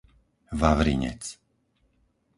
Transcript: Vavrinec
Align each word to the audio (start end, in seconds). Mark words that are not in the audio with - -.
Vavrinec 0.61 1.23